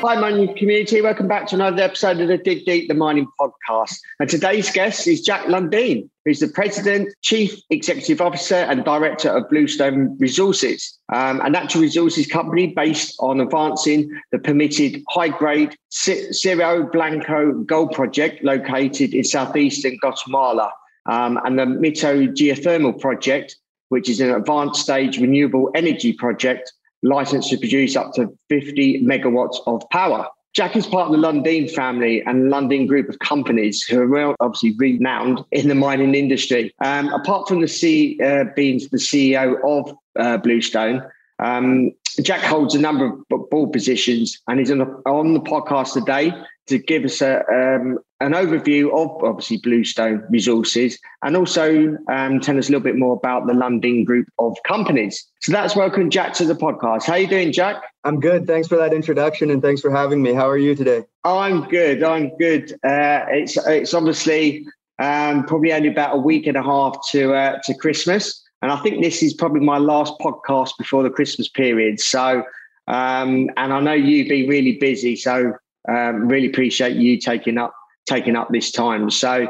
[0.00, 1.02] Hi, mining community.
[1.02, 3.98] Welcome back to another episode of the Dig Deep, the mining podcast.
[4.20, 9.50] And today's guest is Jack Lundin, who's the President, Chief Executive Officer, and Director of
[9.50, 16.84] Bluestone Resources, um, a natural resources company based on advancing the permitted high grade Cerro
[16.84, 20.70] Blanco gold project located in southeastern Guatemala,
[21.06, 23.56] um, and the Mita Geothermal project,
[23.88, 29.58] which is an advanced stage renewable energy project licensed to produce up to 50 megawatts
[29.66, 30.26] of power.
[30.54, 34.34] Jack is part of the Lundin family and Lundin group of companies who are well,
[34.40, 36.72] obviously renowned in the mining industry.
[36.84, 41.02] Um, apart from the C, uh, being the CEO of uh, Bluestone,
[41.38, 45.92] um, Jack holds a number of board positions and he's on the, on the podcast
[45.92, 46.32] today
[46.68, 52.58] to give us a, um, an overview of obviously Bluestone Resources and also um, tell
[52.58, 55.26] us a little bit more about the Lundin Group of companies.
[55.40, 57.04] So that's welcome Jack to the podcast.
[57.04, 57.82] How are you doing, Jack?
[58.04, 58.46] I'm good.
[58.46, 60.32] Thanks for that introduction and thanks for having me.
[60.32, 61.04] How are you today?
[61.24, 62.02] I'm good.
[62.02, 62.72] I'm good.
[62.84, 64.66] Uh, it's it's obviously
[64.98, 68.76] um, probably only about a week and a half to uh, to Christmas, and I
[68.80, 72.00] think this is probably my last podcast before the Christmas period.
[72.00, 72.44] So,
[72.86, 75.52] um, and I know you've been really busy, so
[75.88, 77.74] um, really appreciate you taking up
[78.06, 79.10] taking up this time.
[79.10, 79.46] So,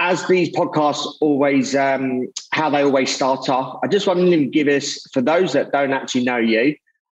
[0.00, 4.66] as these podcasts always, um, how they always start off, I just wanted to give
[4.66, 6.74] us for those that don't actually know you,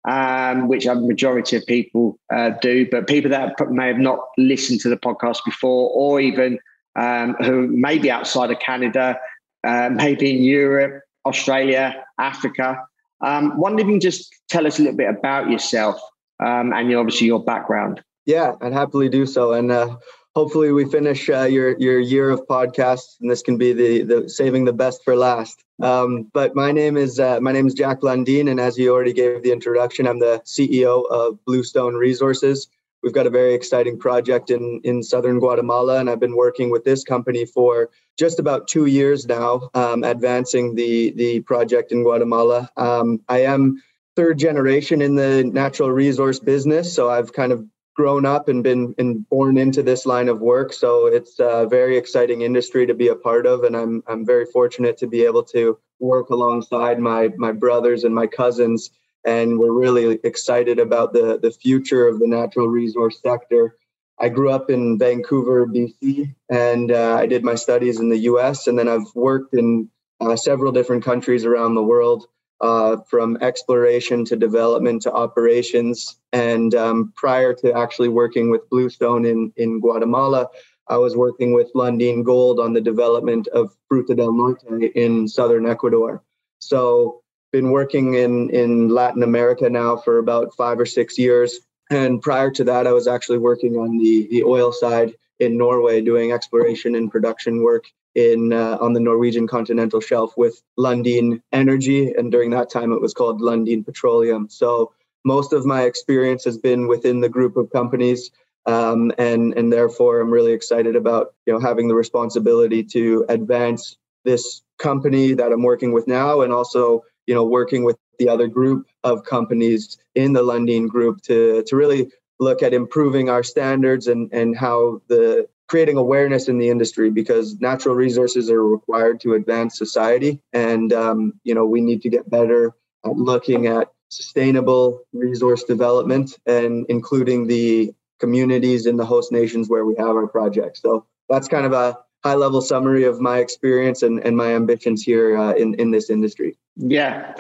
[0.09, 4.81] um, which a majority of people uh, do, but people that may have not listened
[4.81, 6.59] to the podcast before, or even
[6.97, 9.19] um, who may be outside of Canada,
[9.67, 12.78] uh, maybe in Europe, Australia, Africa.
[13.23, 15.99] Um, wonder if you can just tell us a little bit about yourself
[16.41, 18.03] um, and your, obviously your background.
[18.27, 19.53] Yeah, I'd happily do so.
[19.53, 19.97] And uh,
[20.35, 24.29] hopefully we finish uh, your your year of podcasts, and this can be the the
[24.29, 25.62] saving the best for last.
[25.83, 29.12] Um, but my name is uh, my name is Jack Lundin, and as you already
[29.12, 32.69] gave the introduction, I'm the CEO of Bluestone Resources.
[33.03, 36.85] We've got a very exciting project in in southern Guatemala, and I've been working with
[36.85, 42.71] this company for just about two years now, um, advancing the the project in Guatemala.
[42.77, 43.83] Um, I am
[44.17, 48.94] third generation in the natural resource business, so I've kind of grown up and been
[48.99, 50.72] and born into this line of work.
[50.72, 54.47] So it's a very exciting industry to be a part of, and I'm I'm very
[54.47, 58.91] fortunate to be able to work alongside my my brothers and my cousins.
[59.27, 63.77] And we're really excited about the the future of the natural resource sector.
[64.19, 68.69] I grew up in Vancouver, BC, and uh, I did my studies in the U.S.
[68.69, 69.91] And then I've worked in
[70.21, 72.26] uh, several different countries around the world
[72.64, 76.16] uh, from exploration to development to operations.
[76.32, 80.48] And um, prior to actually working with Bluestone in, in Guatemala,
[80.88, 85.66] I was working with Lundin Gold on the development of Fruta del Norte in southern
[85.66, 86.22] Ecuador.
[86.58, 87.20] So,
[87.52, 91.60] been working in, in Latin America now for about five or six years.
[91.91, 96.00] And prior to that, I was actually working on the, the oil side in Norway
[96.00, 102.12] doing exploration and production work in uh, on the Norwegian continental shelf with Lundin Energy,
[102.12, 104.48] and during that time it was called Lundin Petroleum.
[104.48, 104.92] So
[105.25, 108.30] most of my experience has been within the group of companies,
[108.66, 113.97] um, and and therefore I'm really excited about you know having the responsibility to advance
[114.25, 118.46] this company that I'm working with now, and also you know working with the other
[118.46, 122.10] group of companies in the Lundin group to to really
[122.41, 127.60] look at improving our standards and and how the creating awareness in the industry because
[127.60, 130.41] natural resources are required to advance society.
[130.52, 136.38] And um, you know we need to get better at looking at sustainable resource development
[136.47, 140.81] and including the communities in the host nations where we have our projects.
[140.81, 145.03] So that's kind of a high level summary of my experience and, and my ambitions
[145.03, 146.56] here uh, in, in this industry.
[146.76, 147.32] Yeah.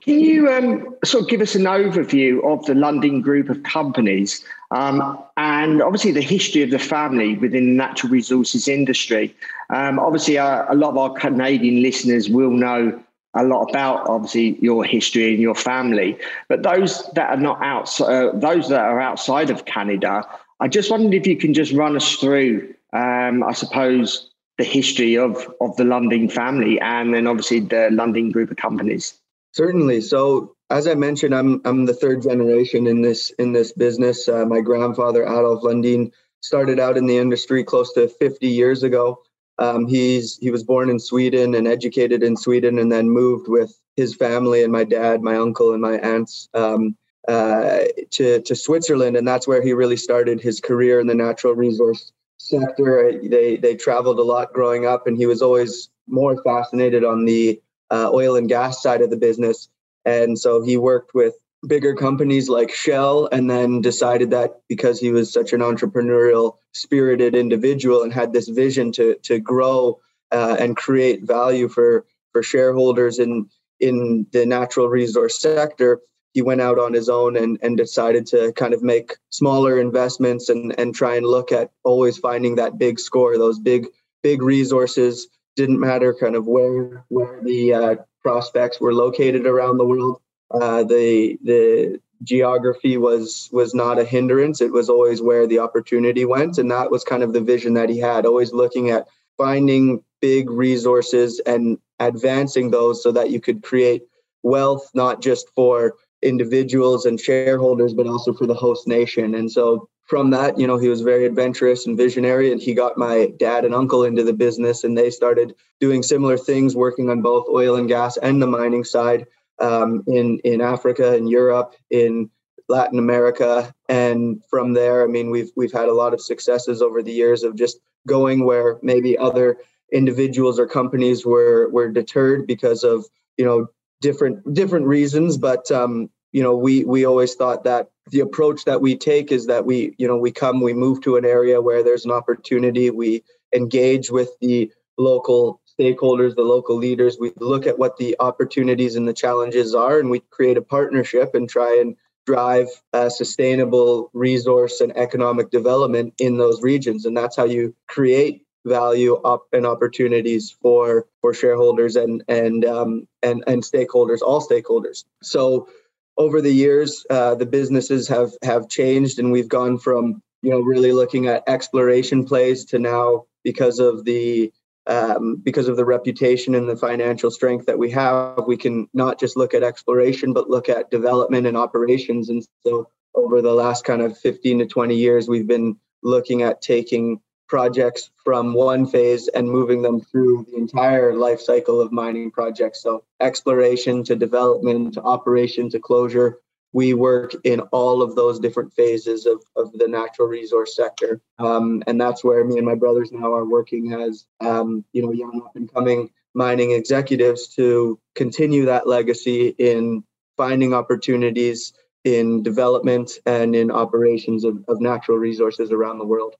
[0.00, 4.42] Can you um, sort of give us an overview of the Lundin group of companies
[4.70, 9.36] um, and obviously the history of the family within the natural resources industry?
[9.68, 12.98] Um, obviously, uh, a lot of our Canadian listeners will know
[13.34, 16.16] a lot about obviously your history and your family,
[16.48, 20.24] but those that are not outside, uh, those that are outside of Canada,
[20.60, 25.18] I just wondered if you can just run us through um, I suppose, the history
[25.18, 29.20] of of the Lundin family, and then obviously the Lundin group of companies.
[29.52, 30.00] Certainly.
[30.00, 34.28] So, as I mentioned, I'm I'm the third generation in this in this business.
[34.28, 39.22] Uh, my grandfather Adolf Lundin started out in the industry close to 50 years ago.
[39.58, 43.76] Um, he's he was born in Sweden and educated in Sweden, and then moved with
[43.96, 46.96] his family and my dad, my uncle, and my aunts um,
[47.26, 47.80] uh,
[48.10, 52.12] to to Switzerland, and that's where he really started his career in the natural resource
[52.38, 53.12] sector.
[53.22, 57.60] They they traveled a lot growing up, and he was always more fascinated on the
[57.90, 59.68] uh, oil and gas side of the business.
[60.04, 61.34] And so he worked with
[61.66, 67.34] bigger companies like Shell, and then decided that because he was such an entrepreneurial, spirited
[67.34, 70.00] individual and had this vision to to grow
[70.32, 73.48] uh, and create value for for shareholders in
[73.80, 76.00] in the natural resource sector,
[76.34, 80.48] he went out on his own and, and decided to kind of make smaller investments
[80.48, 83.86] and, and try and look at always finding that big score, those big
[84.22, 85.28] big resources.
[85.56, 90.20] Didn't matter kind of where where the uh, prospects were located around the world.
[90.50, 94.60] Uh, the the geography was was not a hindrance.
[94.60, 97.88] It was always where the opportunity went, and that was kind of the vision that
[97.88, 98.26] he had.
[98.26, 104.02] Always looking at finding big resources and advancing those so that you could create
[104.42, 105.94] wealth not just for
[106.24, 109.34] individuals and shareholders, but also for the host nation.
[109.34, 112.98] And so from that, you know, he was very adventurous and visionary, and he got
[112.98, 117.22] my dad and uncle into the business, and they started doing similar things, working on
[117.22, 119.26] both oil and gas and the mining side
[119.60, 122.30] um, in in Africa, in Europe, in
[122.68, 127.02] Latin America, and from there, I mean, we've we've had a lot of successes over
[127.02, 129.58] the years of just going where maybe other
[129.92, 133.06] individuals or companies were were deterred because of
[133.36, 133.66] you know
[134.00, 138.80] different different reasons, but um, you know we we always thought that the approach that
[138.80, 141.84] we take is that we you know we come we move to an area where
[141.84, 142.90] there's an opportunity.
[142.90, 143.22] We
[143.54, 147.16] engage with the local stakeholders the local leaders.
[147.18, 151.36] We look at what the opportunities and the challenges are and we create a partnership
[151.36, 151.96] and try and
[152.26, 157.04] drive a sustainable resource and economic development in those regions.
[157.06, 163.06] And that's how you create value up and opportunities for for shareholders and and um,
[163.22, 165.04] and and stakeholders all stakeholders.
[165.22, 165.68] So
[166.16, 170.60] over the years, uh, the businesses have have changed, and we've gone from you know
[170.60, 174.52] really looking at exploration plays to now because of the
[174.86, 179.18] um, because of the reputation and the financial strength that we have, we can not
[179.18, 182.28] just look at exploration, but look at development and operations.
[182.28, 186.60] And so, over the last kind of 15 to 20 years, we've been looking at
[186.60, 192.30] taking projects from one phase and moving them through the entire life cycle of mining
[192.30, 192.82] projects.
[192.82, 196.38] So, exploration to development to operation to closure.
[196.72, 201.20] We work in all of those different phases of, of the natural resource sector.
[201.38, 205.12] Um, and that's where me and my brothers now are working as um, you know
[205.12, 210.02] young up and coming mining executives to continue that legacy in
[210.36, 216.34] finding opportunities in development and in operations of, of natural resources around the world.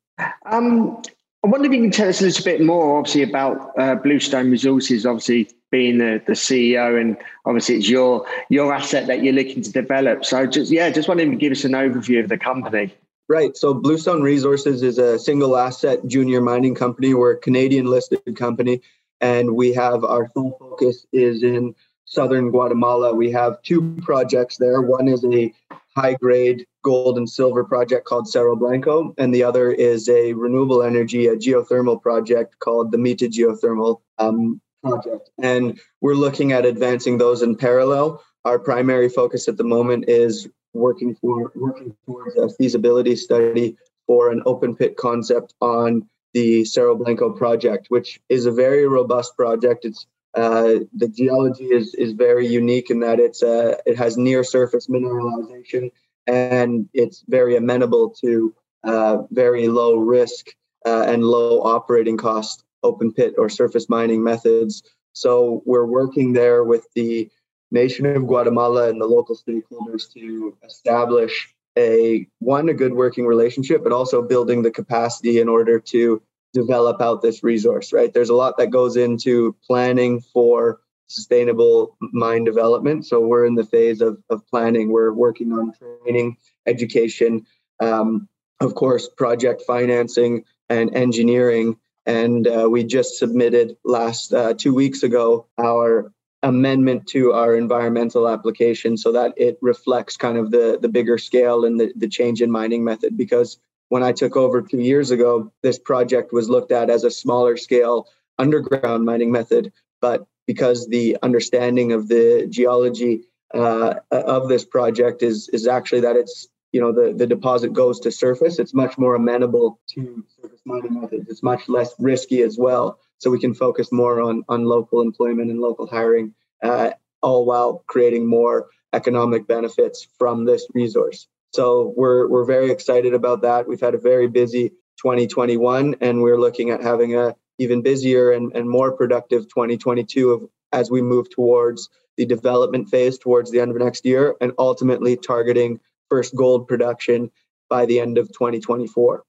[0.46, 1.02] Um,
[1.44, 4.50] I wonder if you can tell us a little bit more, obviously, about uh, Bluestone
[4.50, 9.60] Resources, obviously being the, the CEO, and obviously it's your your asset that you're looking
[9.62, 10.24] to develop.
[10.24, 12.94] So, just yeah, just wondering to give us an overview of the company.
[13.28, 13.56] Right.
[13.56, 17.12] So, Bluestone Resources is a single asset junior mining company.
[17.12, 18.80] We're a Canadian listed company,
[19.20, 21.74] and we have our full focus is in
[22.06, 23.14] southern Guatemala.
[23.14, 24.80] We have two projects there.
[24.80, 25.52] One is a
[25.96, 30.82] high grade gold and silver project called Cerro Blanco, and the other is a renewable
[30.82, 35.30] energy, a geothermal project called the Mita Geothermal um, project.
[35.42, 38.22] And we're looking at advancing those in parallel.
[38.44, 44.30] Our primary focus at the moment is working for working towards a feasibility study for
[44.30, 49.84] an open pit concept on the Cerro Blanco project, which is a very robust project.
[49.84, 54.42] It's uh, the geology is is very unique in that it's uh, it has near
[54.42, 55.90] surface mineralization
[56.26, 60.48] and it's very amenable to uh, very low risk
[60.86, 64.82] uh, and low operating cost open pit or surface mining methods.
[65.12, 67.30] So we're working there with the
[67.70, 73.82] nation of Guatemala and the local stakeholders to establish a one a good working relationship,
[73.82, 76.22] but also building the capacity in order to
[76.54, 78.14] develop out this resource, right?
[78.14, 83.04] There's a lot that goes into planning for sustainable mine development.
[83.06, 84.90] So we're in the phase of, of planning.
[84.90, 87.46] We're working on training, education,
[87.80, 88.28] um,
[88.60, 91.76] of course, project financing and engineering.
[92.06, 98.28] And uh, we just submitted last uh, two weeks ago our amendment to our environmental
[98.28, 102.42] application so that it reflects kind of the, the bigger scale and the, the change
[102.42, 106.72] in mining method because when I took over two years ago, this project was looked
[106.72, 109.72] at as a smaller scale underground mining method.
[110.00, 113.22] But because the understanding of the geology
[113.52, 118.00] uh, of this project is is actually that it's you know the, the deposit goes
[118.00, 121.28] to surface, it's much more amenable to surface mining methods.
[121.28, 122.98] It's much less risky as well.
[123.18, 126.90] So we can focus more on on local employment and local hiring, uh,
[127.22, 131.28] all while creating more economic benefits from this resource.
[131.54, 133.68] So we're we're very excited about that.
[133.68, 138.50] We've had a very busy 2021, and we're looking at having a even busier and,
[138.56, 140.42] and more productive 2022 of,
[140.72, 145.16] as we move towards the development phase towards the end of next year, and ultimately
[145.16, 147.30] targeting first gold production
[147.70, 149.22] by the end of 2024.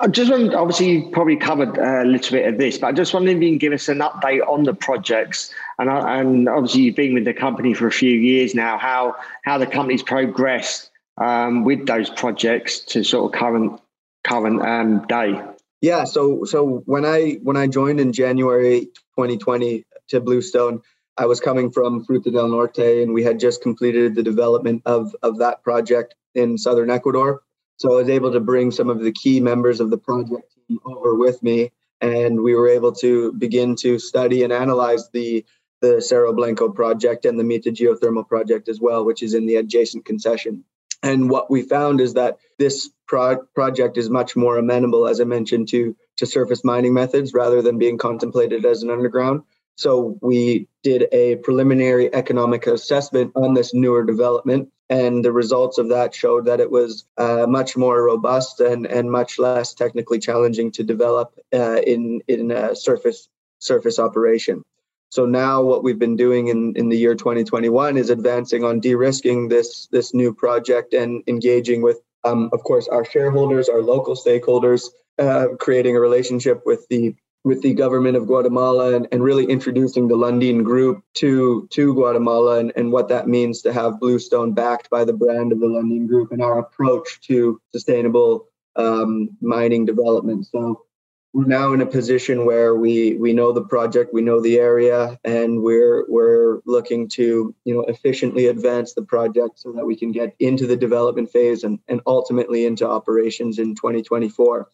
[0.00, 2.92] I just want, obviously, you probably covered uh, a little bit of this, but I
[2.92, 5.54] just wondered if you can give us an update on the projects.
[5.78, 9.14] And, uh, and obviously, you've been with the company for a few years now, how,
[9.44, 10.90] how the company's progressed
[11.22, 13.80] um, with those projects to sort of current
[14.24, 15.40] current um, day.
[15.80, 18.86] Yeah, so so when I when I joined in January
[19.16, 20.82] 2020 to Bluestone,
[21.16, 25.14] I was coming from Fruta del Norte, and we had just completed the development of
[25.22, 27.42] of that project in southern Ecuador.
[27.76, 30.78] So I was able to bring some of the key members of the project team
[30.84, 35.44] over with me, and we were able to begin to study and analyze the
[35.80, 39.56] the Cerro Blanco project and the Mita geothermal project as well, which is in the
[39.56, 40.64] adjacent concession.
[41.02, 45.24] And what we found is that this pro- project is much more amenable, as I
[45.24, 49.42] mentioned, to, to surface mining methods rather than being contemplated as an underground.
[49.76, 55.88] So we did a preliminary economic assessment on this newer development, and the results of
[55.88, 60.70] that showed that it was uh, much more robust and, and much less technically challenging
[60.72, 63.28] to develop uh, in in a surface
[63.58, 64.62] surface operation.
[65.12, 69.46] So now what we've been doing in, in the year 2021 is advancing on de-risking
[69.46, 74.88] this this new project and engaging with, um, of course, our shareholders, our local stakeholders,
[75.18, 77.14] uh, creating a relationship with the
[77.44, 82.60] with the government of Guatemala and, and really introducing the Lundin Group to to Guatemala
[82.60, 86.06] and, and what that means to have Bluestone backed by the brand of the Lundin
[86.08, 90.46] Group and our approach to sustainable um, mining development.
[90.46, 90.86] So
[91.32, 95.18] we're now in a position where we we know the project, we know the area,
[95.24, 100.12] and we're we're looking to you know efficiently advance the project so that we can
[100.12, 104.68] get into the development phase and, and ultimately into operations in 2024.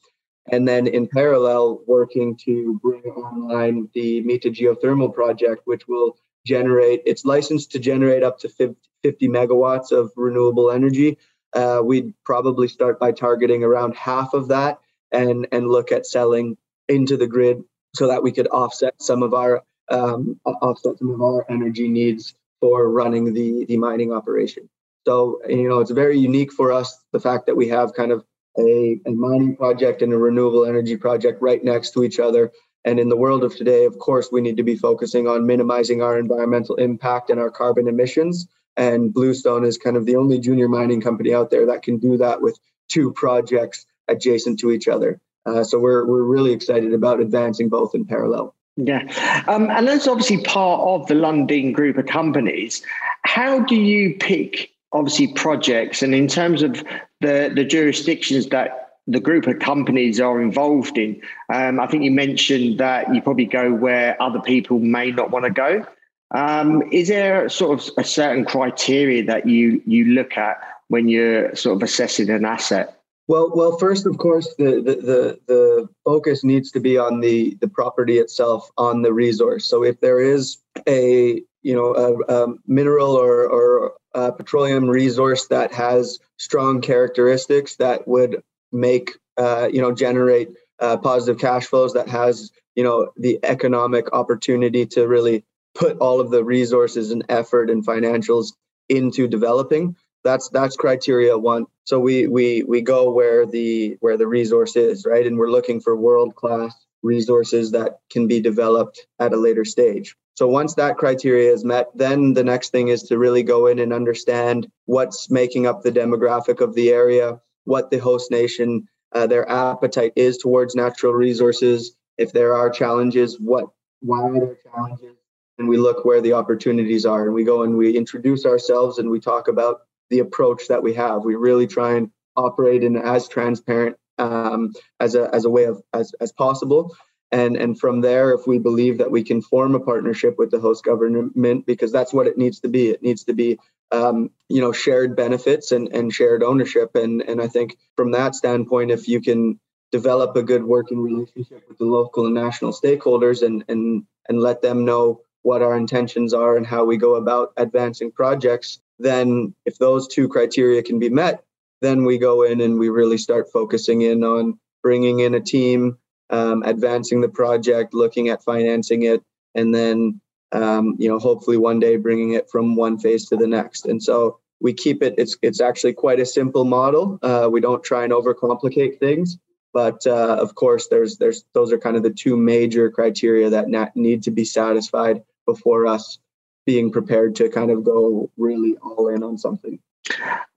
[0.50, 7.02] And then in parallel, working to bring online the Mita geothermal project, which will generate,
[7.04, 11.18] it's licensed to generate up to 50 megawatts of renewable energy.
[11.52, 14.80] Uh, we'd probably start by targeting around half of that
[15.12, 16.56] and and look at selling
[16.88, 17.62] into the grid
[17.94, 22.34] so that we could offset some of our um, offset some of our energy needs
[22.60, 24.68] for running the the mining operation.
[25.06, 28.24] So you know it's very unique for us the fact that we have kind of
[28.58, 32.52] a, a mining project and a renewable energy project right next to each other.
[32.84, 36.02] And in the world of today, of course, we need to be focusing on minimizing
[36.02, 38.48] our environmental impact and our carbon emissions.
[38.76, 42.16] And Bluestone is kind of the only junior mining company out there that can do
[42.18, 45.20] that with two projects adjacent to each other.
[45.46, 48.54] Uh, so we're we're really excited about advancing both in parallel.
[48.76, 49.02] Yeah,
[49.48, 52.82] um, and that's obviously part of the Lundin group of companies.
[53.24, 56.84] How do you pick obviously projects, and in terms of
[57.20, 61.20] the the jurisdictions that the group of companies are involved in?
[61.52, 65.44] Um, I think you mentioned that you probably go where other people may not want
[65.46, 65.84] to go.
[66.30, 71.54] Um, is there sort of a certain criteria that you you look at when you're
[71.56, 72.97] sort of assessing an asset?
[73.28, 77.58] Well, well, first, of course, the, the, the, the, focus needs to be on the,
[77.60, 79.66] the property itself, on the resource.
[79.66, 80.56] So if there is
[80.88, 87.76] a, you know, a, a mineral or, or a petroleum resource that has strong characteristics
[87.76, 88.42] that would
[88.72, 90.48] make, uh, you know, generate
[90.80, 95.44] uh, positive cash flows, that has, you know, the economic opportunity to really
[95.74, 98.54] put all of the resources and effort and financials
[98.88, 99.96] into developing,
[100.28, 101.66] that's that's criteria one.
[101.84, 105.26] So we we we go where the where the resource is right?
[105.26, 110.14] And we're looking for world class resources that can be developed at a later stage.
[110.34, 113.78] So once that criteria is met then the next thing is to really go in
[113.78, 119.26] and understand what's making up the demographic of the area what the host nation uh,
[119.26, 123.66] their appetite is towards natural resources if there are challenges what
[124.00, 125.16] why are there challenges?
[125.58, 129.10] And we look where the opportunities are and we go and we introduce ourselves and
[129.10, 129.80] we talk about
[130.10, 131.24] the approach that we have.
[131.24, 135.82] We really try and operate in as transparent um, as a as a way of
[135.92, 136.96] as as possible.
[137.30, 140.60] And and from there, if we believe that we can form a partnership with the
[140.60, 142.88] host government, because that's what it needs to be.
[142.88, 143.58] It needs to be
[143.90, 146.94] um, you know shared benefits and and shared ownership.
[146.94, 149.60] And and I think from that standpoint, if you can
[149.90, 154.62] develop a good working relationship with the local and national stakeholders and and and let
[154.62, 159.78] them know what our intentions are and how we go about advancing projects then if
[159.78, 161.44] those two criteria can be met,
[161.80, 165.96] then we go in and we really start focusing in on bringing in a team,
[166.30, 169.22] um, advancing the project, looking at financing it,
[169.54, 170.20] and then
[170.52, 173.86] um, you know hopefully one day bringing it from one phase to the next.
[173.86, 175.14] And so we keep it.
[175.18, 177.18] It's it's actually quite a simple model.
[177.22, 179.38] Uh, we don't try and overcomplicate things,
[179.72, 183.92] but uh, of course there's there's those are kind of the two major criteria that
[183.94, 186.18] need to be satisfied before us
[186.68, 189.78] being prepared to kind of go really all in on something.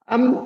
[0.09, 0.45] Um,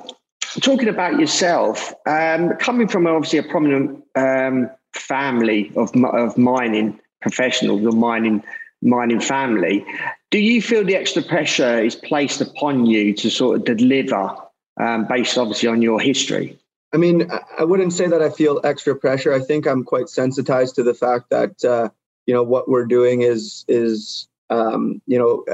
[0.60, 7.82] talking about yourself, um, coming from obviously a prominent um, family of of mining professionals,
[7.82, 8.44] the mining
[8.80, 9.84] mining family,
[10.30, 14.36] do you feel the extra pressure is placed upon you to sort of deliver,
[14.78, 16.56] um, based obviously on your history?
[16.94, 19.32] I mean, I wouldn't say that I feel extra pressure.
[19.32, 21.88] I think I'm quite sensitized to the fact that uh,
[22.26, 25.44] you know what we're doing is is um, you know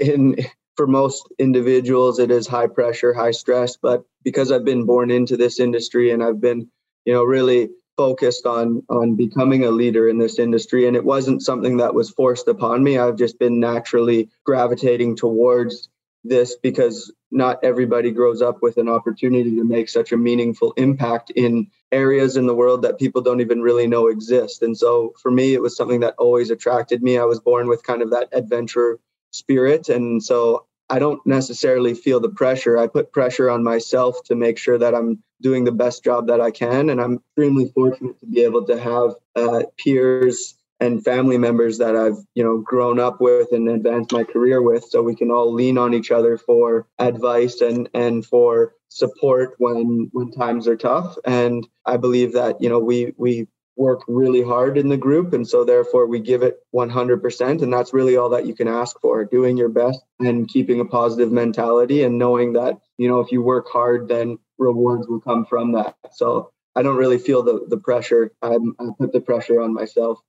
[0.00, 0.36] in
[0.76, 3.76] for most individuals it is high pressure, high stress.
[3.76, 6.70] But because I've been born into this industry and I've been
[7.04, 11.42] you know really focused on on becoming a leader in this industry and it wasn't
[11.42, 15.88] something that was forced upon me i've just been naturally gravitating towards
[16.22, 21.30] this because not everybody grows up with an opportunity to make such a meaningful impact
[21.30, 24.62] in areas in the world that people don't even really know exist.
[24.62, 27.18] And so for me, it was something that always attracted me.
[27.18, 28.98] I was born with kind of that adventure
[29.30, 29.88] spirit.
[29.88, 32.78] And so I don't necessarily feel the pressure.
[32.78, 36.40] I put pressure on myself to make sure that I'm doing the best job that
[36.40, 36.88] I can.
[36.90, 41.96] And I'm extremely fortunate to be able to have uh, peers and family members that
[41.96, 45.52] I've you know grown up with and advanced my career with so we can all
[45.52, 51.16] lean on each other for advice and and for support when when times are tough.
[51.24, 55.46] And I believe that you know we we work really hard in the group and
[55.46, 59.24] so therefore we give it 100% and that's really all that you can ask for
[59.24, 63.40] doing your best and keeping a positive mentality and knowing that you know if you
[63.40, 65.94] work hard then rewards will come from that.
[66.12, 68.32] So I don't really feel the the pressure.
[68.42, 70.20] I'm, I put the pressure on myself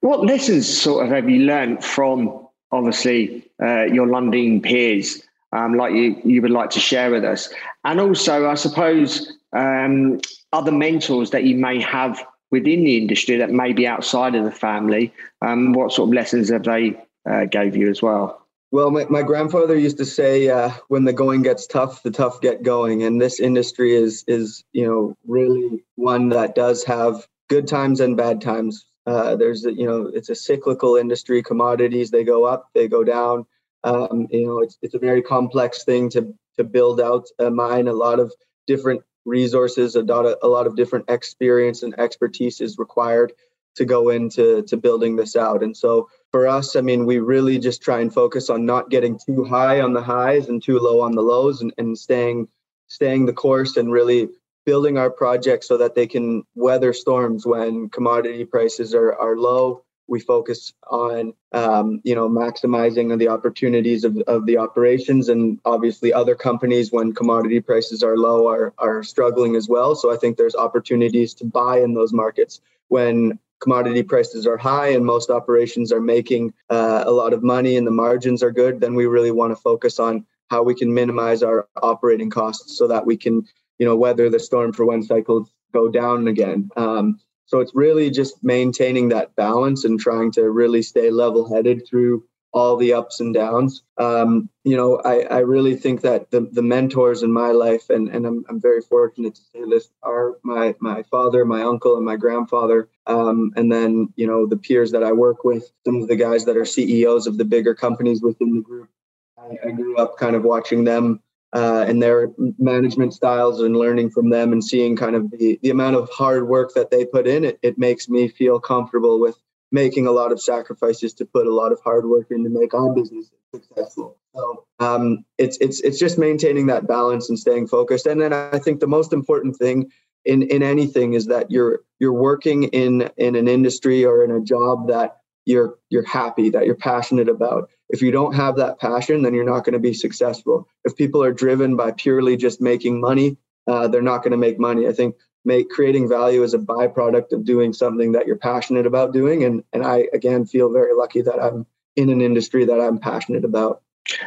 [0.00, 5.94] what lessons sort of have you learned from obviously uh, your Lundin peers, um, like
[5.94, 7.52] you you would like to share with us,
[7.84, 10.20] and also I suppose um,
[10.52, 14.50] other mentors that you may have within the industry that may be outside of the
[14.50, 15.12] family.
[15.40, 18.46] Um, what sort of lessons have they uh, gave you as well?
[18.70, 22.40] Well, my, my grandfather used to say, uh, "When the going gets tough, the tough
[22.40, 27.68] get going." And this industry is is you know really one that does have good
[27.68, 31.42] times and bad times uh, there's you know it's a cyclical industry.
[31.42, 33.46] Commodities they go up, they go down.
[33.84, 37.88] Um, you know it's it's a very complex thing to to build out a mine.
[37.88, 38.32] A lot of
[38.66, 43.32] different resources, a lot of, a lot of different experience and expertise is required
[43.74, 45.62] to go into to building this out.
[45.62, 49.18] And so for us, I mean, we really just try and focus on not getting
[49.18, 52.48] too high on the highs and too low on the lows, and, and staying
[52.88, 54.28] staying the course and really
[54.64, 59.84] building our projects so that they can weather storms when commodity prices are, are low.
[60.08, 66.12] We focus on, um, you know, maximizing the opportunities of, of the operations, and obviously
[66.12, 69.94] other companies when commodity prices are low are are struggling as well.
[69.94, 74.88] So I think there's opportunities to buy in those markets when commodity prices are high
[74.88, 78.80] and most operations are making uh, a lot of money and the margins are good.
[78.80, 82.88] Then we really want to focus on how we can minimize our operating costs so
[82.88, 83.46] that we can
[83.78, 86.70] you know weather the storm for when cycles go down again.
[86.76, 91.86] Um, so it's really just maintaining that balance and trying to really stay level headed
[91.86, 93.82] through all the ups and downs.
[93.96, 98.08] Um, you know, I, I really think that the, the mentors in my life, and,
[98.08, 102.04] and I'm, I'm very fortunate to say this, are my, my father, my uncle, and
[102.04, 102.88] my grandfather.
[103.06, 106.44] Um, and then, you know, the peers that I work with, some of the guys
[106.44, 108.90] that are CEOs of the bigger companies within the group.
[109.38, 114.10] I, I grew up kind of watching them uh, and their management styles and learning
[114.10, 117.26] from them and seeing kind of the, the amount of hard work that they put
[117.26, 119.36] in, it, it makes me feel comfortable with
[119.70, 122.74] making a lot of sacrifices to put a lot of hard work in to make
[122.74, 124.16] our business successful.
[124.34, 128.06] So um, it's it's it's just maintaining that balance and staying focused.
[128.06, 129.90] And then I think the most important thing
[130.24, 134.40] in in anything is that you're you're working in in an industry or in a
[134.40, 137.68] job that you're you're happy that you're passionate about.
[137.88, 140.68] If you don't have that passion then you're not going to be successful.
[140.84, 144.58] If people are driven by purely just making money uh, they're not going to make
[144.58, 144.88] money.
[144.88, 149.12] I think make creating value is a byproduct of doing something that you're passionate about
[149.12, 152.98] doing and and i again feel very lucky that i'm in an industry that i'm
[152.98, 153.82] passionate about.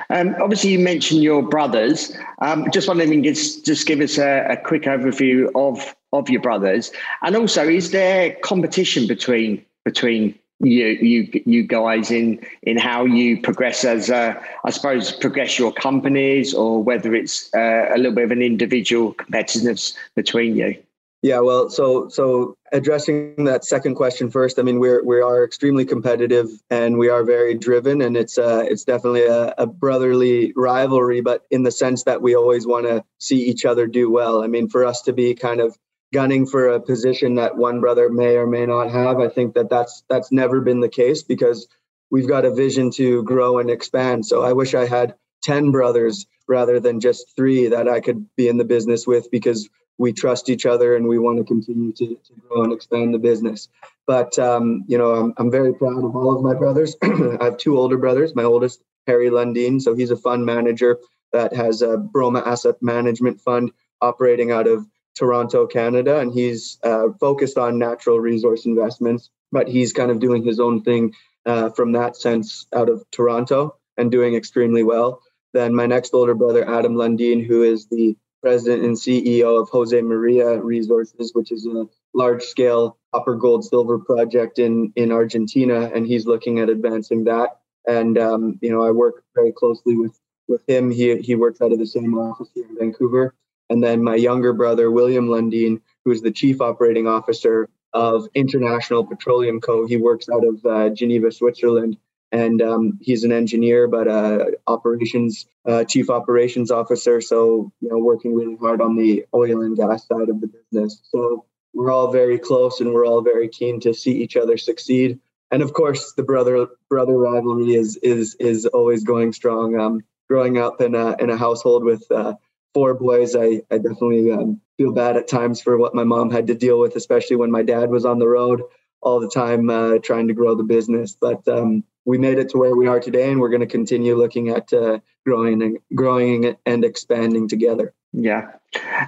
[0.10, 2.16] Um, obviously, you mentioned your brothers.
[2.42, 6.42] Um, just wondering if just, just give us a, a, quick overview of of your
[6.42, 13.06] brothers, and also, is there competition between between you you you guys in in how
[13.06, 18.14] you progress as uh, I suppose progress your companies or whether it's uh, a little
[18.14, 20.76] bit of an individual competitiveness between you.
[21.22, 25.84] Yeah, well, so so addressing that second question first, I mean we're we are extremely
[25.84, 31.22] competitive and we are very driven, and it's uh it's definitely a, a brotherly rivalry,
[31.22, 34.44] but in the sense that we always want to see each other do well.
[34.44, 35.76] I mean, for us to be kind of
[36.16, 39.70] gunning for a position that one brother may or may not have, I think that
[39.70, 41.68] that's that's never been the case because
[42.10, 44.26] we've got a vision to grow and expand.
[44.26, 48.48] So I wish I had ten brothers rather than just three that I could be
[48.48, 52.08] in the business with because we trust each other and we want to continue to,
[52.08, 53.68] to grow and expand the business.
[54.08, 56.96] But um, you know, I'm, I'm very proud of all of my brothers.
[57.04, 58.34] I have two older brothers.
[58.34, 60.98] My oldest, Harry Lundin, so he's a fund manager
[61.34, 67.08] that has a Bromma Asset Management Fund operating out of Toronto, Canada, and he's uh,
[67.20, 69.30] focused on natural resource investments.
[69.52, 71.14] But he's kind of doing his own thing
[71.46, 75.22] uh, from that sense out of Toronto and doing extremely well.
[75.54, 80.62] Then my next older brother, Adam Lundin, who is the president and CEO of Josemaria
[80.62, 85.90] Resources, which is a large scale copper gold silver project in, in Argentina.
[85.96, 87.60] And he's looking at advancing that.
[87.88, 90.92] And, um, you know, I work very closely with, with him.
[90.92, 93.34] He, he works out of the same office here in Vancouver.
[93.70, 99.06] And then my younger brother, William Lundin, who is the chief operating officer of International
[99.06, 99.88] Petroleum Co.
[99.88, 101.98] He works out of uh, Geneva, Switzerland
[102.36, 107.22] and um, he's an engineer, but uh, operations uh, chief operations officer.
[107.22, 111.02] So you know, working really hard on the oil and gas side of the business.
[111.04, 115.20] So we're all very close, and we're all very keen to see each other succeed.
[115.52, 119.80] And of course, the brother brother rivalry is is is always going strong.
[119.80, 122.34] Um, growing up in a in a household with uh,
[122.76, 126.46] four boys, I I definitely um, feel bad at times for what my mom had
[126.48, 128.62] to deal with, especially when my dad was on the road
[129.02, 131.16] all the time uh, trying to grow the business.
[131.20, 134.16] But um, we made it to where we are today, and we're going to continue
[134.16, 137.94] looking at uh, growing and growing and expanding together.
[138.12, 138.52] Yeah.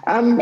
[0.08, 0.42] Um,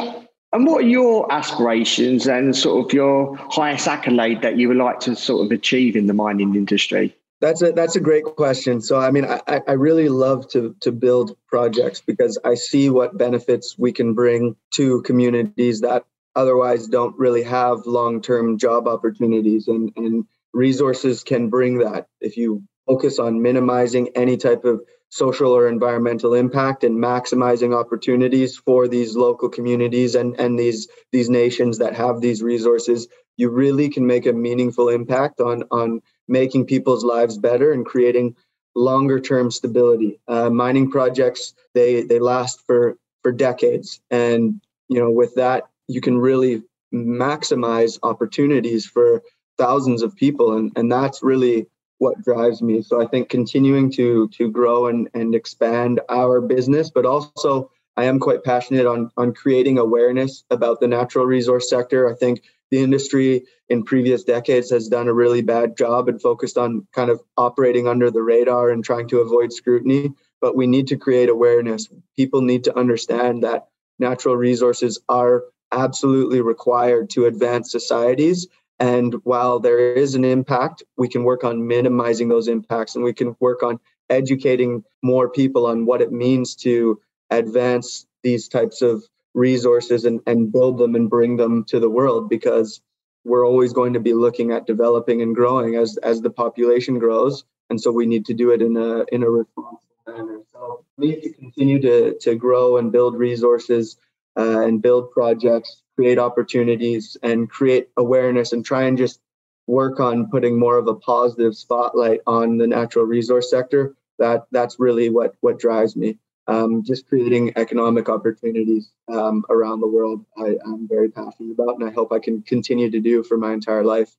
[0.53, 4.99] and what are your aspirations and sort of your highest accolade that you would like
[5.01, 7.15] to sort of achieve in the mining industry?
[7.45, 8.81] That's a that's a great question.
[8.81, 13.19] So I mean, I, I really love to to build projects because I see what
[13.19, 16.05] benefits we can bring to communities that
[16.36, 22.36] otherwise don't really have long term job opportunities and and resources can bring that if
[22.36, 28.88] you focus on minimizing any type of social or environmental impact and maximizing opportunities for
[28.88, 34.08] these local communities and, and these these nations that have these resources you really can
[34.08, 38.35] make a meaningful impact on on making people's lives better and creating
[38.75, 40.19] longer term stability.
[40.27, 44.01] Uh, mining projects they they last for for decades.
[44.11, 49.21] And you know with that you can really maximize opportunities for
[49.57, 50.55] thousands of people.
[50.55, 52.81] And and that's really what drives me.
[52.81, 58.03] So i think continuing to to grow and and expand our business but also i
[58.03, 62.11] am quite passionate on on creating awareness about the natural resource sector.
[62.11, 66.58] I think the industry in previous decades has done a really bad job and focused
[66.58, 70.10] on kind of operating under the radar and trying to avoid scrutiny
[70.41, 71.89] but we need to create awareness.
[72.15, 78.47] People need to understand that natural resources are absolutely required to advance societies
[78.80, 83.13] and while there is an impact, we can work on minimizing those impacts and we
[83.13, 86.99] can work on educating more people on what it means to
[87.30, 89.04] advance these types of
[89.35, 92.81] resources and, and build them and bring them to the world because
[93.23, 97.43] we're always going to be looking at developing and growing as as the population grows.
[97.69, 100.39] And so we need to do it in a in a responsible manner.
[100.51, 103.97] So we need to continue to to grow and build resources
[104.37, 109.21] uh, and build projects create opportunities and create awareness and try and just
[109.65, 113.95] work on putting more of a positive spotlight on the natural resource sector.
[114.19, 116.17] That that's really what what drives me
[116.47, 121.88] um, just creating economic opportunities um, around the world I, am very passionate about and
[121.88, 124.15] i hope i can continue to do for my entire life.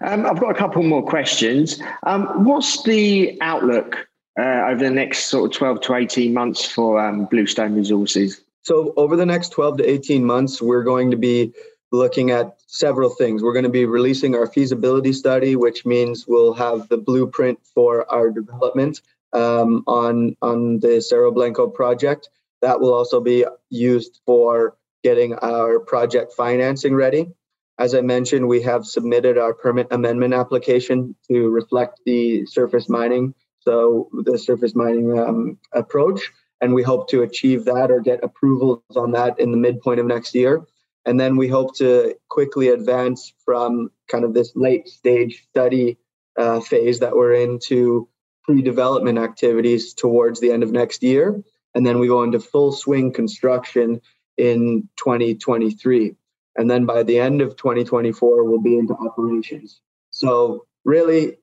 [0.00, 1.80] Um, i've got a couple more questions.
[2.04, 4.08] Um, what's the outlook
[4.38, 8.42] uh, over the next sort of 12 to 18 months for um, bluestone resources?
[8.62, 11.52] So, over the next 12 to 18 months, we're going to be
[11.90, 13.42] looking at several things.
[13.42, 18.10] We're going to be releasing our feasibility study, which means we'll have the blueprint for
[18.10, 22.28] our development um, on, on the Cerro Blanco project.
[22.60, 27.32] That will also be used for getting our project financing ready.
[27.78, 33.34] As I mentioned, we have submitted our permit amendment application to reflect the surface mining,
[33.60, 36.30] so the surface mining um, approach
[36.62, 40.06] and we hope to achieve that or get approvals on that in the midpoint of
[40.06, 40.64] next year.
[41.04, 45.98] And then we hope to quickly advance from kind of this late stage study
[46.38, 48.08] uh, phase that we're in to
[48.44, 51.42] pre-development activities towards the end of next year,
[51.74, 54.00] and then we go into full swing construction
[54.36, 56.16] in 2023.
[56.56, 59.80] And then by the end of 2024, we'll be into operations.
[60.10, 61.38] So really,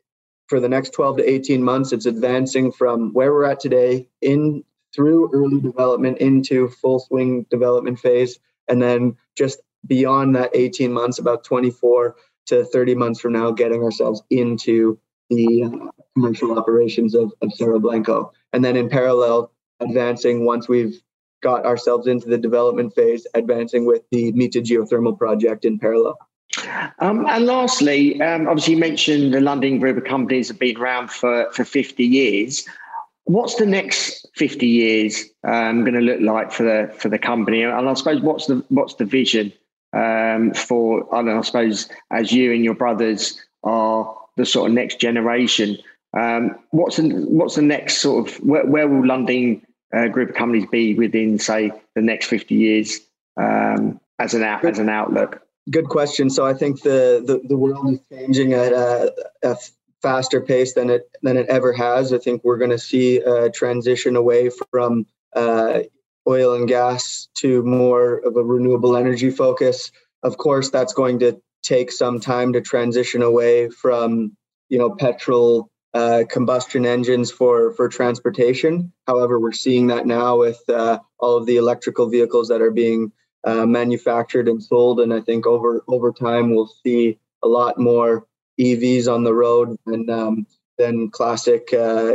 [0.47, 4.63] for the next 12 to 18 months, it's advancing from where we're at today in
[4.93, 11.19] through early development into full swing development phase, and then just beyond that 18 months,
[11.19, 12.15] about 24
[12.47, 17.79] to 30 months from now, getting ourselves into the uh, commercial operations of, of Cerro
[17.79, 18.31] Blanco.
[18.53, 21.01] And then in parallel, advancing once we've
[21.41, 26.17] got ourselves into the development phase, advancing with the Mita geothermal project in parallel.
[26.99, 31.11] Um, and lastly, um, obviously, you mentioned the Lundin Group of companies have been around
[31.11, 32.65] for, for 50 years.
[33.25, 37.61] What's the next 50 years um, going to look like for the for the company?
[37.61, 39.53] And I suppose what's the what's the vision
[39.93, 41.13] um, for?
[41.13, 45.77] I, know, I suppose as you and your brothers are the sort of next generation.
[46.17, 49.61] Um, what's the, what's the next sort of where, where will Lundin
[49.95, 52.99] uh, group of companies be within, say, the next 50 years
[53.37, 55.41] um, as an out, as an outlook?
[55.69, 56.29] Good question.
[56.29, 59.55] So I think the the, the world is changing at a, a
[60.01, 62.11] faster pace than it than it ever has.
[62.11, 65.81] I think we're going to see a transition away from uh,
[66.27, 69.91] oil and gas to more of a renewable energy focus.
[70.23, 74.35] Of course, that's going to take some time to transition away from
[74.69, 78.91] you know petrol uh, combustion engines for for transportation.
[79.07, 83.11] However, we're seeing that now with uh, all of the electrical vehicles that are being
[83.43, 88.25] uh, manufactured and sold, and I think over over time we'll see a lot more
[88.59, 90.45] EVs on the road than um,
[90.77, 92.13] than classic uh,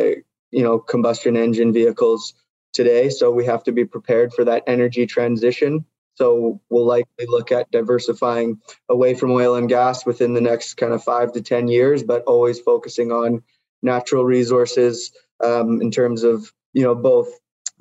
[0.51, 2.35] you know combustion engine vehicles
[2.73, 3.09] today.
[3.09, 5.85] So we have to be prepared for that energy transition.
[6.17, 10.93] So we'll likely look at diversifying away from oil and gas within the next kind
[10.93, 13.43] of five to 10 years, but always focusing on
[13.83, 17.29] natural resources um, in terms of, you know, both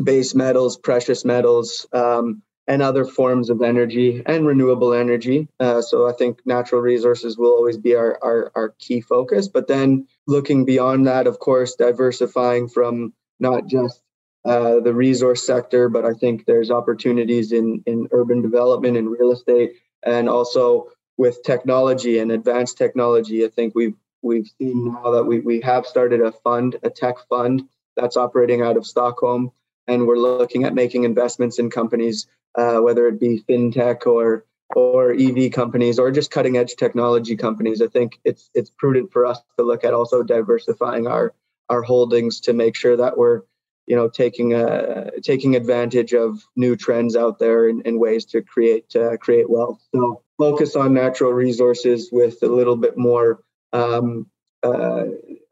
[0.03, 5.47] base metals, precious metals, um, and other forms of energy and renewable energy.
[5.59, 9.47] Uh, so I think natural resources will always be our, our, our key focus.
[9.47, 14.01] But then looking beyond that, of course, diversifying from not just
[14.45, 19.31] uh, the resource sector, but I think there's opportunities in, in urban development and real
[19.31, 19.73] estate,
[20.05, 23.45] and also with technology and advanced technology.
[23.45, 27.15] I think we've we've seen now that we, we have started a fund, a tech
[27.29, 27.63] fund
[27.95, 29.51] that's operating out of Stockholm,
[29.87, 35.13] and we're looking at making investments in companies, uh, whether it be fintech or or
[35.13, 37.81] EV companies or just cutting edge technology companies.
[37.81, 41.33] I think it's it's prudent for us to look at also diversifying our
[41.69, 43.43] our holdings to make sure that we're
[43.85, 48.41] you know taking a taking advantage of new trends out there and, and ways to
[48.41, 49.81] create uh, create wealth.
[49.93, 54.27] So focus on natural resources with a little bit more um,
[54.63, 55.05] uh,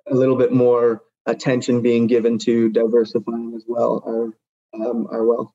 [0.07, 4.33] a little bit more attention being given to diversifying as well our
[4.73, 5.51] um, our wealth.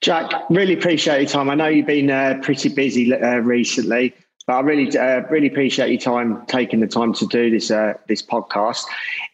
[0.00, 1.48] Jack really appreciate your time.
[1.48, 4.14] I know you've been uh, pretty busy uh, recently
[4.46, 8.22] I really, uh, really appreciate your time taking the time to do this uh, this
[8.22, 8.84] podcast.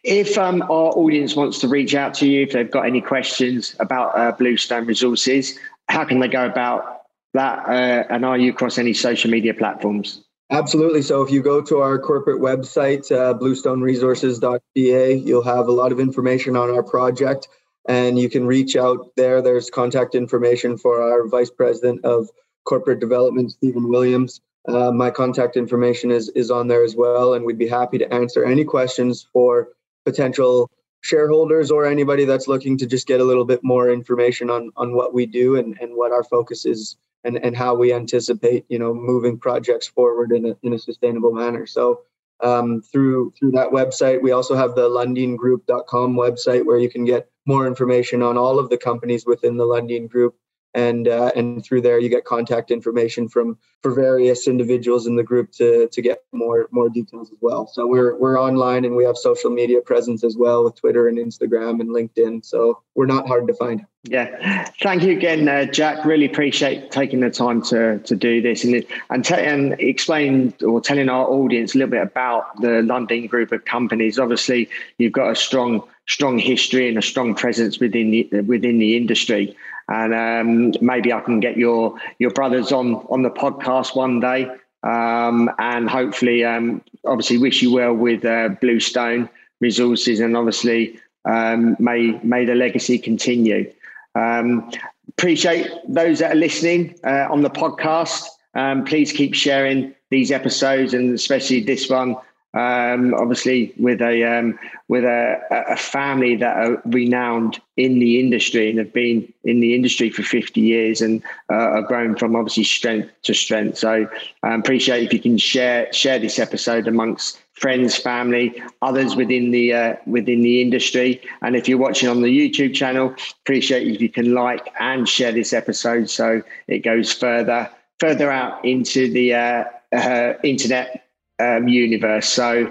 [0.03, 3.75] If um, our audience wants to reach out to you, if they've got any questions
[3.79, 7.01] about uh, Bluestone Resources, how can they go about
[7.33, 7.67] that?
[7.67, 10.23] Uh, and are you across any social media platforms?
[10.49, 11.01] Absolutely.
[11.01, 15.99] So if you go to our corporate website, uh, bluestoneresources.ca, you'll have a lot of
[15.99, 17.49] information on our project,
[17.87, 19.41] and you can reach out there.
[19.41, 22.29] There's contact information for our vice president of
[22.63, 24.39] corporate development, Stephen Williams.
[24.67, 28.13] Uh, my contact information is is on there as well, and we'd be happy to
[28.13, 29.69] answer any questions for
[30.05, 30.69] potential
[31.01, 34.93] shareholders or anybody that's looking to just get a little bit more information on on
[34.93, 38.77] what we do and, and what our focus is and, and how we anticipate you
[38.77, 41.65] know moving projects forward in a, in a sustainable manner.
[41.65, 42.01] So
[42.41, 47.29] um, through through that website we also have the lundingroup.com website where you can get
[47.47, 50.35] more information on all of the companies within the lundin group
[50.73, 55.23] and uh, and through there you get contact information from for various individuals in the
[55.23, 57.67] group to to get more more details as well.
[57.67, 61.17] So we're we're online and we have social media presence as well with twitter and
[61.17, 62.45] instagram and linkedin.
[62.45, 63.85] So we're not hard to find.
[64.03, 64.65] Yeah.
[64.81, 66.05] Thank you again uh, jack.
[66.05, 70.79] Really appreciate taking the time to to do this and and, t- and explain or
[70.79, 74.17] telling our audience a little bit about the lundin group of companies.
[74.17, 78.97] Obviously you've got a strong strong history and a strong presence within the within the
[78.97, 79.55] industry
[79.91, 84.49] and um, maybe I can get your your brothers on on the podcast one day,
[84.83, 91.75] um, and hopefully, um, obviously, wish you well with uh, Bluestone Resources, and obviously, um,
[91.79, 93.71] may may the legacy continue.
[94.15, 94.71] Um,
[95.09, 98.25] appreciate those that are listening uh, on the podcast.
[98.55, 102.15] Um, please keep sharing these episodes, and especially this one
[102.53, 104.59] Um, obviously, with a um,
[104.89, 109.73] with a, a family that are renowned in the industry and have been in the
[109.73, 113.77] industry for 50 years and uh, are grown from obviously strength to strength.
[113.77, 114.05] So,
[114.43, 119.51] I um, appreciate if you can share share this episode amongst friends, family, others within
[119.51, 121.21] the uh, within the industry.
[121.41, 125.31] And if you're watching on the YouTube channel, appreciate if you can like and share
[125.31, 131.05] this episode so it goes further further out into the uh, uh, internet
[131.41, 132.27] um, universe.
[132.27, 132.67] So,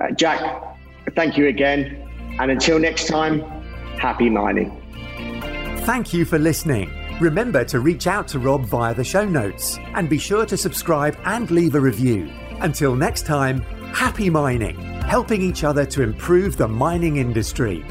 [0.00, 0.40] uh, Jack,
[1.14, 2.06] thank you again.
[2.38, 3.40] And until next time,
[3.98, 4.70] happy mining.
[5.84, 6.90] Thank you for listening.
[7.20, 11.18] Remember to reach out to Rob via the show notes and be sure to subscribe
[11.24, 12.30] and leave a review.
[12.60, 13.60] Until next time,
[13.92, 17.84] happy mining, helping each other to improve the mining industry.